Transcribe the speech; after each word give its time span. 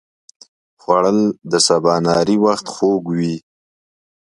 خوړل 0.81 1.19
د 1.51 1.53
سباناري 1.67 2.37
وخت 2.45 2.65
خوږوي 2.73 3.35